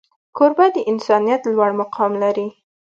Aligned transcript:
کوربه 0.37 0.65
د 0.75 0.77
انسانیت 0.91 1.41
لوړ 1.53 1.71
مقام 1.81 2.11
لري. 2.23 2.47